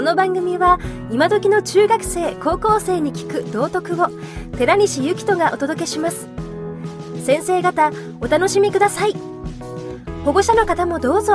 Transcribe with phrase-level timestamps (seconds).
[0.00, 0.78] この番組は
[1.10, 4.06] 今時の中学生高校生に聞く道徳を
[4.56, 6.26] 寺西幸人がお届けします。
[7.22, 7.92] 先生方
[8.22, 9.12] お楽しみください。
[10.24, 11.34] 保護者の方もどうぞ。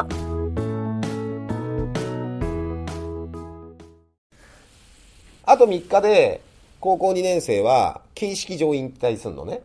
[5.44, 6.42] あと3日で
[6.80, 9.62] 高校2年生は形式上引退するのね。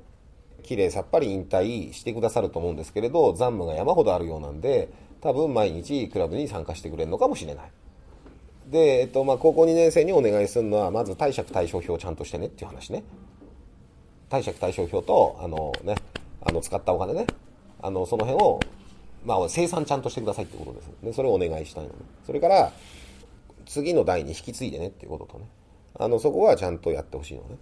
[0.62, 4.90] 綺麗さっぱり引退してくださると思うんですけれど残務が山ほどあるようなんで
[5.22, 7.70] 多分毎日クラブに参加してくれるのかもしれない。
[8.70, 13.02] で、えっとまあ、高校2年生にお願いするのはまず貸借対照表をちゃんとしてねっていう話ね。
[14.30, 15.96] 貸借対照表とあの、ね、
[16.40, 17.26] あの使ったお金ね。
[17.82, 18.60] あのその辺を、
[19.24, 20.90] まあ、生産ちゃんとしてくださいってことです。
[21.02, 21.96] でそれをお願いしたいのね。
[22.24, 22.72] それから
[23.66, 25.48] 次の代に引き継いでねっていうこととね。
[25.98, 27.56] あのそこはちゃんとやってほしいのね。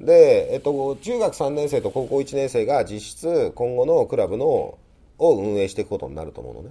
[0.00, 4.78] で、えっと、中学3年生と高校1年生が実質今後のクラブの
[5.18, 6.70] を運営していくことになると思うのね。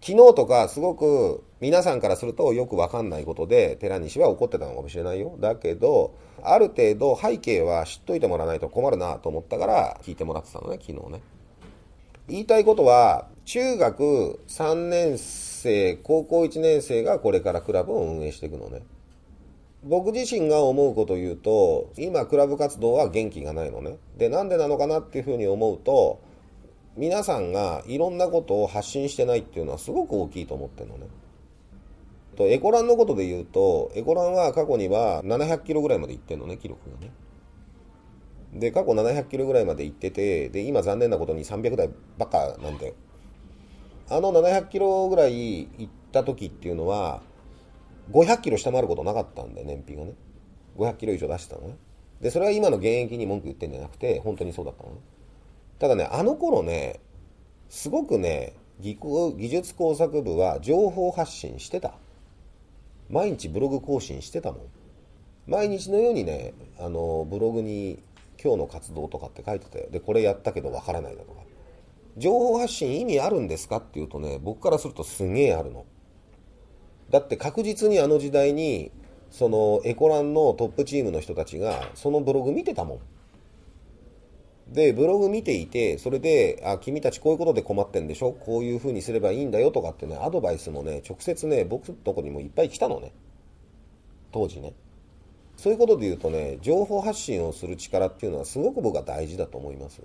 [0.00, 5.36] 昨日とかすごく皆さんからするとよくわかんないことで寺西は怒ってたのかもしれないよ。
[5.40, 11.20] だけど、ある程度背景は知っといてもらわないと困るなと思ったから聞いてもらってたのね、昨日ね。
[12.28, 18.82] 言いたいことは、中学3年生、高校1年生がこれからクラブを運営していくのね。
[19.82, 23.96] 僕自身が思うことを言うと、今クラブ活動は元気がないのね。
[24.16, 26.20] で、なんでなのかなっていうふうに思うと、
[26.98, 31.06] 皆さんがいろんなことを発信してないっていうのはすごく大きいと思ってるのね。
[32.36, 37.12] と、エコランのことで言うと、エコランは過去には700キロぐらいまで行ってんのね、記録がね。
[38.52, 41.88] で、過去700キロぐらいまで行ってて、で、今残念なことに300台
[42.18, 42.94] ばっかなんだよ。
[44.10, 47.22] あの700キロぐらい行った時っていうのは、
[48.10, 50.14] 500キロ下回ることなかったんだよ、燃費がね。
[50.76, 51.76] 500キロ以上出してたのね。
[52.20, 54.96] で、それは今の現役に文句言ってんじゃなくて、本当にそうだったのね。
[55.78, 57.00] ただね、あの頃ね、
[57.68, 58.98] すごくね、技
[59.48, 61.94] 術工作部は情報発信してた。
[63.10, 64.60] 毎日ブログ更新してたもん。
[65.46, 68.02] 毎日のようにね、あの、ブログに
[68.42, 69.88] 今日の活動とかって書いてたよ。
[69.90, 71.40] で、これやったけどわからないだとか。
[72.16, 75.86] 情報発信意味あるんですかっていうとね、僕からするとすげえあるの。
[77.10, 78.90] だって確実にあの時代に
[79.30, 82.98] そのエコランのトップチームの人たちがそのブログ見てたもん。
[84.72, 88.32] で、ブログ見ていて、それで、あ、君たちこういうことで困ってんでしょ？
[88.32, 93.12] こういう風にすればいいんだよとかってね、アドバイスもね、直接ね、僕のとこにもいっぱい来たのね。
[94.30, 94.74] 当時ね。
[95.56, 100.02] そういうことで言うとね、情報発信をする力っていうのはすごく僕は大事だと思います。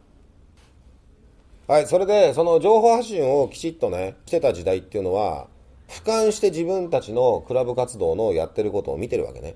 [1.68, 5.48] はい、それで、その情報発信をきちっとね、してた時代っていうのは、
[5.90, 9.56] 俯瞰して自分たちのクラブ活動のやってることを見てるわけね。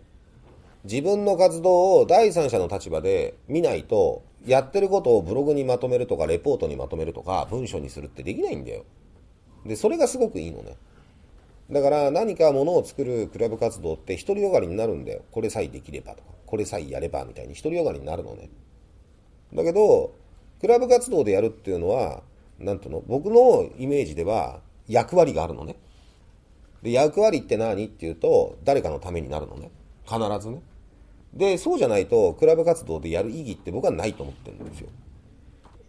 [0.84, 8.84] 自分の活動を第三者の立場で見ないと、やってることをブログにまとめるとか、レポートにまとめるとか、文章にするってできないんだよ。
[9.66, 10.76] で、それがすごくいいのね。
[11.70, 15.22] だから何かものを作るクラブ活動って独りよがりになるんだよ。
[15.32, 18.50] これさえできればとか、これさえやればみたいに独りよがりになるのね。
[19.54, 20.14] だけど、
[20.62, 22.24] クラブ活動でやるっていうのは、
[22.58, 25.76] なんとの、僕のイメージでは役割があるのね。
[26.82, 27.86] で、役割って何？
[27.86, 29.70] っていうと、誰かのためになるのね。
[30.06, 30.62] 必ずね。
[31.38, 34.90] で、そうじゃないと、クラブ活動でやる意義って僕はないと思ってるんですよ。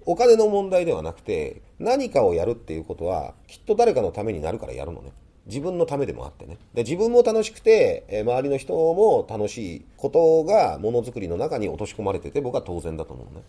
[0.04, 5.12] お金の問題ではなくて、何かをやるっていうことは、きっと誰かのためになるからやるのね。
[5.46, 6.58] 自分のためでもあってね。
[6.74, 13.42] で自分も楽しくて、え周りの人も楽しいことがものづくりの中に落とし込まれてて、僕は当然だと思うね。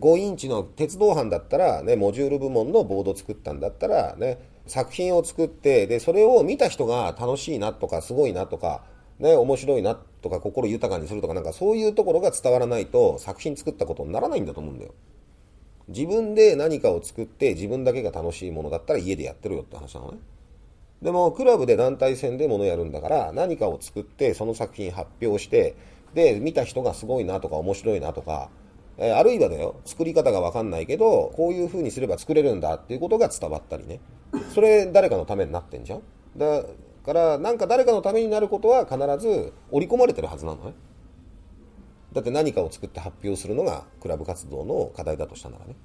[0.00, 8.84] 5インチの鉄道班だったら、ね、モジュール部門のボード作ったんだったら、ね、作品を作って、で、それを見た人が楽しいなとか、すごいなとか、
[9.20, 14.94] ね、面白いなっとか、心豊かにするとか、なんかそういうところが伝わらないと、作品作ったことにならないんだと思うんだよ。
[15.88, 20.18] 自分で何かを作って、自分だけが楽しいものだったら家でやってるよって話なのね。
[21.02, 25.74] でも、クラブで団体戦でものやるんだから、何かを作って、その作品発表して、
[26.14, 28.50] で、見た人がすごいなとか、面白いなとか、
[28.98, 34.00] えあるいはだよ、作り方がわかんないけど、こういう風にすれば作れるんだっていうことが伝わったりね。
[34.54, 36.02] それ誰かのためになってんじゃん
[36.36, 36.62] だ
[37.04, 40.74] から、なんか誰かのためになることは必ず織り込まれてるはずなのね。
[42.12, 45.76] だって何かを作って発表するのがクラブ活動の課題だとしたならね。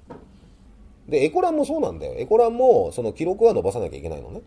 [1.08, 2.14] で、エコランもそうなんだよ。
[2.16, 4.42] エコランもその記録は伸ばさなきゃいけないのね。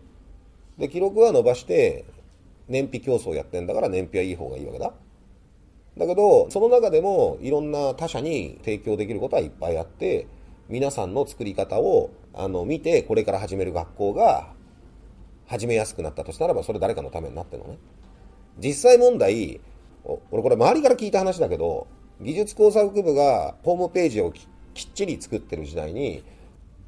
[0.78, 2.06] で、記録は伸ばして、
[2.68, 4.94] 燃費競争やってんだから燃費はいい方がいいわけだ。
[5.98, 10.28] だけど、その中でもいろんな他者に提供できることはいっぱいあって、
[10.68, 14.54] 皆さんの作り方をあの見て、これから始める学校が
[15.50, 17.78] 始めやすくなったとしたらば、それ誰かのためになってるのね。
[18.58, 19.60] 実際問題、
[20.32, 21.88] 俺これ周りから聞いた話だけど、
[22.22, 26.24] 技術工作部がホームページをきっちり作ってる時代に、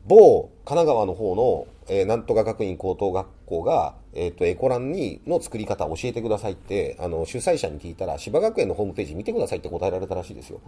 [0.05, 10.59] 某神奈川の方の、えー、なんとか学院高等学校がえっ、と、エコランに、の作り方を教えてくださいって、あの、主催者に聞いたら、芝学園のホームページ見てくださいって答えられたらしいですよ。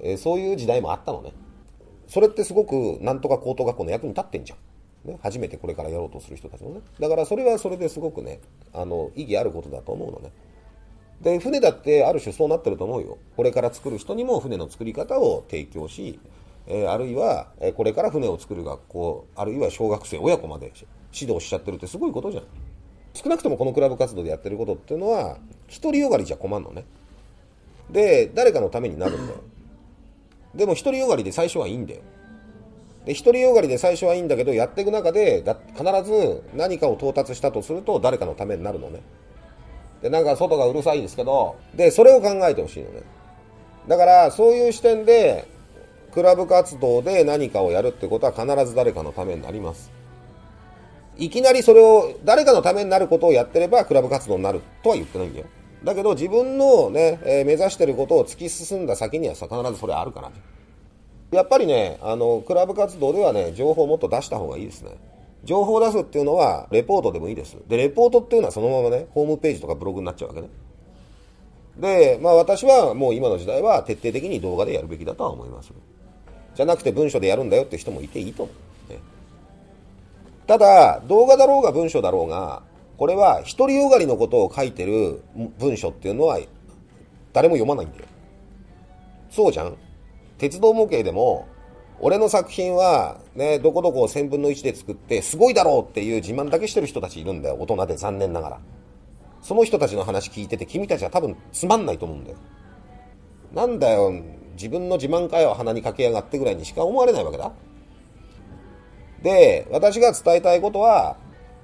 [0.00, 1.32] えー、そういう時代もあったのね。
[2.08, 4.58] それってすごく、なんとか高等学校の役に立ってんじゃん。
[5.04, 6.80] ね、初めてこれからやろうとする人たちのね。
[6.98, 8.40] だからそれはそれですごくね、
[8.72, 10.32] あの、意義あることだと思うのね。
[11.20, 13.18] で、船だってある種そうなってると思うよ。
[13.36, 16.18] これから作る人にも船の作り方を提供し、
[16.66, 20.72] えー、あるいは、え、これから船を作る学校、あるいは小学生、親子まで
[21.12, 22.44] 指導しちゃってるってすごいことじゃん。
[23.12, 25.38] 少なくともこのクラブ活動でやってることっていうのは、
[25.82, 26.84] 独りよがりじゃ困るのね。
[27.90, 29.40] で、誰かのためになるんだよ。
[30.54, 32.00] でも独りよがりで最初はいいんだよ。
[33.04, 39.00] で、独りよがりで最初はいいんだけど、やっていく中で、だ必ず何かを到達したとすると、誰かのためになるのね。
[40.02, 43.02] で、なんか外がうるさいですけど、で、それを考えてほしいのね。
[43.88, 45.46] だから、そういう視点で、
[46.12, 49.90] クラブ活動で何かをやるってことは必ず誰かのためになります。
[51.16, 55.46] いきなりそれを誰かのためになることをやってればクラブ活動になるとは言ってないんだよ。
[55.82, 60.36] だけど自分のね、えー、目指してることを突き進んだ先には必ずそれあるからね。
[61.34, 64.92] やっぱりね、あの、クラブ活動ではね、情報をもっと出した方がいいですね。
[65.44, 67.56] 情報を出すっていうのは、レポートでもいいです。
[67.68, 70.48] で、レポートっていうのはそのままね、ホームページとかブログになっちゃうわけね。
[71.78, 75.72] で、まあ私はもう今の時代は徹底的に動画でやるべきだとは思います。
[76.54, 78.52] じゃなくて文章でやるんだよって人もいていいと思
[78.88, 78.92] う。
[78.92, 79.00] ね、
[80.46, 82.62] ただ、動画だろうが文章だろうが、
[82.96, 85.22] これは独りよがりのことを書いてる
[85.58, 86.38] 文章っていうのは
[87.32, 88.04] 誰も読まないんだよ。
[89.30, 89.76] そうじゃん
[90.44, 91.48] 鉄道模型でも、
[92.00, 97.56] 俺の作品は、ね、どこどこを1000分の1で作って、すごいだろうっていう自慢だけしてる人たちいるんだよ。
[97.58, 98.60] 大人で残念ながら。
[99.40, 102.36] その人たちの話聞いてて、君たちは多分つまんないと思うんだよ。
[103.54, 104.12] なんだよ、
[104.52, 107.52] 自分の自慢会を鼻にかけやがってぐらいにしか思われないわけだ。
[109.22, 111.16] で、私が伝えたいことは、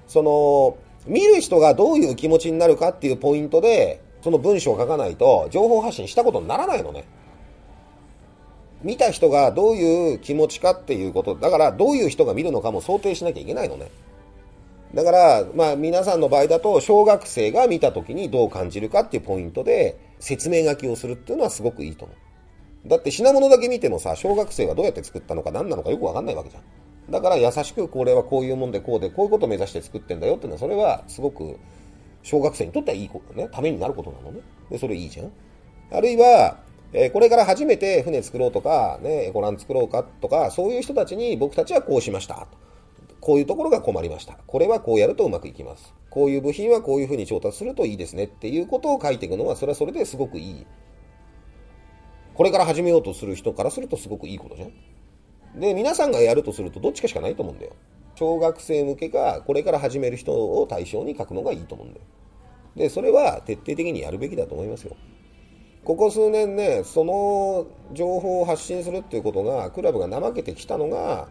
[0.06, 7.04] その、見る人がどういう気持ちになるかっていうポイントで、その文章を書かないと、情報発信したことにならないのね。
[8.82, 13.90] 見た人がどういう気持ちかっていうこと、だからどういう人が見るのかも想定しなきゃいけないのね。
[14.94, 22.88] だから、まあ皆さんの場合だと、小学生が見た時にどう感じるかっていうポイントで説明書きをするっていうのはすごくいいと思う。
[22.88, 26.62] だって品物だけ見てもさ、小学生がどうやって作ったのか何なのかよくわかんないわけじゃん。
[27.10, 31.58] だから優しくこれはこういうもんでこうでこういうことを目指して作ってんだよっていうのはそれはすごく
[32.22, 34.40] 小学生にとってはいいことね、ためになることなのね。
[34.70, 35.32] で、それいいじゃん。
[35.92, 36.58] あるいは、
[36.92, 42.48] えー、これから初めて船作ろうとか、ね、エコラン作ろうかとか、そういう人たちに僕たちはこうしました。
[43.20, 44.38] こういうところが困りました。
[44.46, 45.94] これはこうやるとうまくいきます。
[46.08, 50.66] こういう部品はこういうふうに調達するといいですねっていうことを書いていくのは、それはそれですごくいい
[52.34, 55.60] これから始めようとする人からするとすごくいいことじゃん。
[55.60, 57.72] で、皆さんがやるとするとどっちかしかないと思うんだよ。
[58.14, 62.06] 小学生向けがこれから始める人を対象に書くのがいいと思うんだよ。
[62.76, 64.96] で、それは徹底的にやるべきだと思いますよ。
[65.84, 71.28] ここ数年ね、その情報を発信するっていうことが、クラブが怠けてきたのが、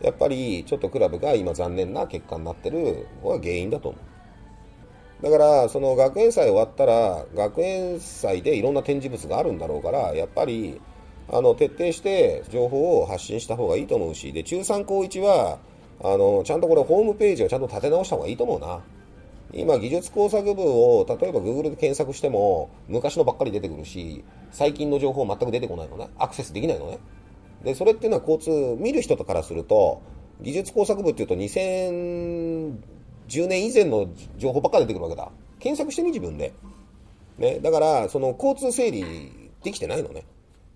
[0.00, 5.24] やっぱりちょっとクラブが今残念な結果になってるのが原因だと思う。
[5.24, 10.80] だから、その学園祭終わったら、学園祭でいろんな展示物があるんだろうから、やっぱり、
[11.30, 15.58] あの、徹底して情報を発信した方がいいと思うし、で、中3高1は、
[16.00, 18.80] あの、ちゃんとこれホームページをちゃんと立て直した方がいいと思うな。
[19.52, 26.08] 今、技術工作部を、例えば Google で検索しても、昔のばっかり出てくるし、最近の情報全く出てこないのね。
[26.18, 26.98] アクセスできないのね。
[27.64, 30.02] で、それっていうのは交通、見る人からすると、
[30.40, 35.30] 技術工作部っていうと2010年以前の情報ばっかり出てくるわけだ。
[35.58, 36.52] 検索してみ、自分で。
[37.38, 37.58] ね。
[37.60, 40.24] だから、その交通整理できてないのね。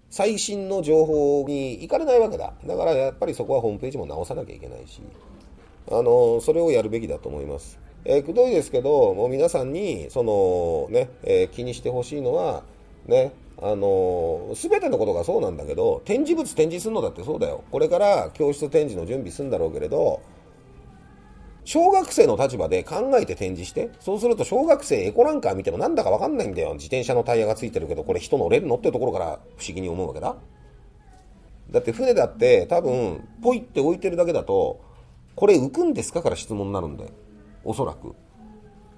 [0.09, 2.52] 最新の情報に行かれないわけだ。
[2.67, 5.00] だからやっぱりそこはホームページも直さなきゃいけないし、
[5.91, 7.79] あの、それをやるべきだと思います。
[8.04, 12.62] えー、くどいですけど、もう皆さんに、その、ね、えー、気にしてほしいのは、
[13.06, 17.62] ね、あのすべてのことがそうなんだけど、展示物展示するのだってそうだよ。
[17.71, 20.21] これから教室展示の準備するんだろうけれど、
[21.64, 26.75] 小学生の立場で考えて展示して、そうすると小学生エコランカー見てもなんだかわかんないんだよ。
[26.75, 30.35] 自転車のタイヤがついてるけど、これ人乗れるのってところから不思議に思うわけだ。
[31.71, 34.80] だって船だって多分、ポイって置いてるだけだと、
[35.37, 36.21] これ浮くんですか？
[36.23, 37.11] から質問になるんだよ。
[37.64, 38.14] おそらく。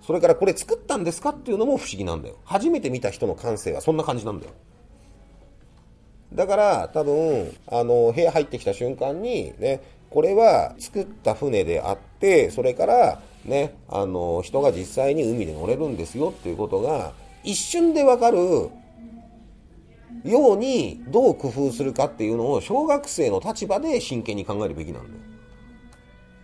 [0.02, 2.36] それからこれ作ったんですかっていうのも不思議なんだよ。
[2.44, 4.52] 初めて見た人の感性はそんな感じなんだよ。
[6.34, 9.80] だから多分、あの、部屋入ってきた瞬間にね、
[10.10, 18.38] これは作った船であって、それからね、あの、人が実際に海で乗れるんですよっていうことが、一瞬でわかる
[20.24, 25.33] ようにどう工夫するかっていうのを小学生の立場で真剣に考えるべきなんだよ。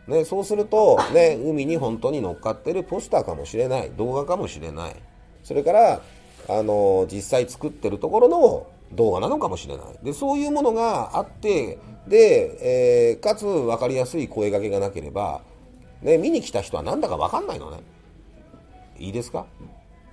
[0.07, 4.97] ね、そうすると、ね、海に本当に乗っかってるポスターかもしれない動画かもしれない。
[5.45, 6.01] それから
[6.49, 9.87] あの実際作ってるところの動画なのかもしれない。
[10.03, 11.79] でそういうものがあって
[12.09, 15.43] で、えー、かつ分かりやすい声掛けがなければ、
[16.03, 17.79] ね、見に来た人はなんだか分かんないのね。
[18.99, 19.47] いいですか？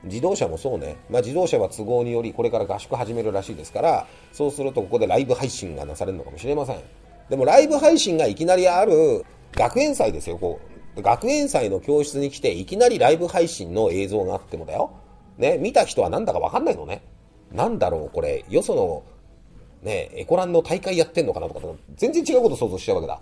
[0.03, 6.79] 自動車もそうね、まあ、自動車は都合によりこれから合宿始めるらしいですからそうするとここでライブ配信がなされるのかもしれません。
[7.29, 10.59] でもライブ配信がいきなりある学園祭ですよ、こ
[10.95, 11.01] う。
[11.01, 14.91] 学園祭の教室に来て、いきなりライブ配信の映像があってもだよ。
[15.37, 17.03] ね、見た人はなんだかわかんないのね。
[17.51, 19.03] なんだろう、これ、よその、
[19.83, 21.61] ね、エコランの大会やってんのかなとか、
[21.95, 23.19] 全然違うこと想像しちゃうわけだ。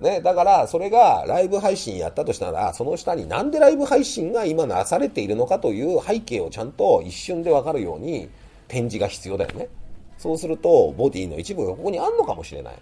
[0.00, 8.30] ね、だから、それがライブ配信やったとしたら、その下になんでライブ配信が今なされているのかという背景をちゃんと一瞬でわかるように
[8.68, 9.68] 展示が必要だよね。
[10.16, 12.74] そうすると、ボディの一部がここにあんのかもしれない。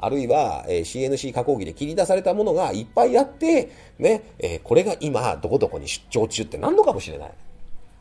[0.00, 7.32] あるいは、え、CNC 加工機で切り出されたものがいっぱいあって、ね、え、これが今、どこどこに出張中って何のかもしれない。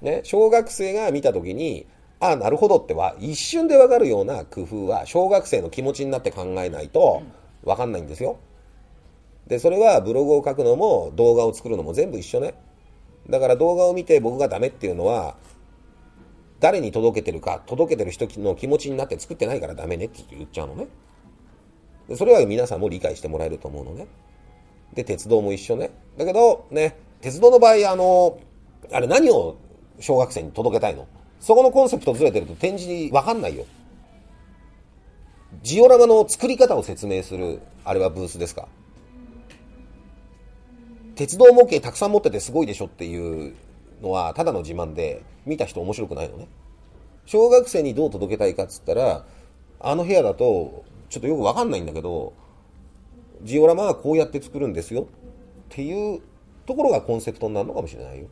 [0.02, 1.88] ね、小学生が見たときに、
[2.20, 7.22] ああ、なるほどっては、一瞬でわかるような工夫は、小学生の気持ちになって考えないと、
[7.64, 8.38] わかんないんですよ。
[9.48, 12.54] で、それはブログを書くのも、動画を作るのも全部一緒ね。
[13.30, 15.36] だから動画を見て僕がダメっていうのは、
[16.60, 20.88] 誰に届けてるか、届けてる人の気持ちになって作ってないからダメねって言っちゃうのね。
[22.08, 24.08] でそれは皆さんも理解してもらえると思うのね。
[24.94, 25.92] で、鉄道も一緒ね。
[26.18, 28.40] だけど、ね、鉄道の場合、あの、
[28.92, 29.58] あれ何を
[30.00, 31.08] 小学生に届けたいの？
[31.40, 33.66] そこのコンセプトずれてると展示わかんないよ。
[35.62, 38.68] ジオラマの作り方を説明する、あれはブースですか？
[41.16, 43.56] 鉄道模型たくさん持っててすごいでしょっていう
[44.02, 46.48] のはただの自慢で見た人面白くないのね。
[47.26, 49.26] 小学生にどう届けたいかっつったら、
[49.80, 52.34] あの部屋だとちょっとよくわかんないんだけど、
[53.44, 55.06] ジオラマはこうやって作るんですよっ
[55.70, 56.22] ていう
[56.66, 58.28] ところがコンセプトになるのかもしれないよ。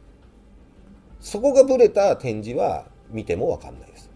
[1.20, 4.10] そこがブレた展示は見てもわかんないです。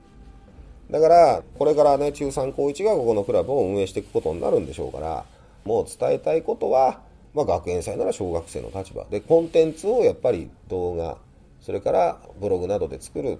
[0.91, 5.25] だから、これからね、中3高1がここのクラブを運営していくことになるんでしょうから、
[5.63, 7.01] もう伝えたいことは、
[7.33, 11.17] まあ、学園祭なら小学生の立場で、コンテンツをやっぱり動画、
[11.61, 13.39] それからブログなどで作る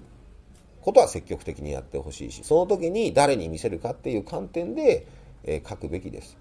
[0.82, 5.06] ことは積極的にやってほしいし、その時に誰に見せるかっていう観点で、
[5.44, 6.36] えー、書くべきです。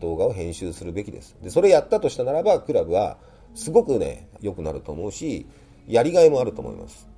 [0.00, 1.36] 動画を編集するべきです。
[1.42, 3.16] で、それやったとしたならば、クラブは
[3.54, 5.46] すごくね、良くなると思うし、
[5.86, 7.08] やりがいもあると思います。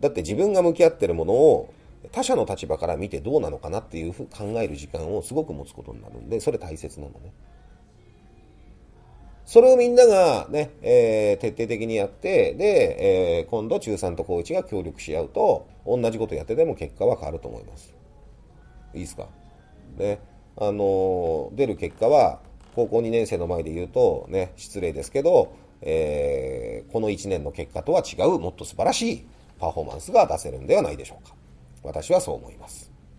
[0.00, 1.74] だって自分が向き合ってるものを
[2.12, 7.32] 他者の立場から見てどうなのかなっていうふう考える時間をすごく持つことになるんで、それ大切なのね。
[9.50, 17.92] それをみんながね、えー、徹底的にやって、で、えー、今度中3と高1が協力し合うと、同じことやってても結果は変わると思います。
[18.94, 19.26] いいですか？
[19.98, 20.20] ね。
[20.56, 22.38] あのー、出る結果は、
[22.76, 25.52] 高校2年生の前で言うと、ね、失礼ですけど、
[25.82, 29.26] えー、この1年の結果とは違う、もっと素晴らしい
[29.58, 31.34] パフォーマンスが出せるんではないでしょうか。
[31.82, 32.89] 私はそう思います。